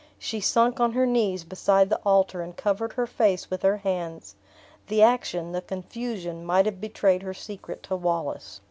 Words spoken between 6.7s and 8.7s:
betrayed her secret to Wallace.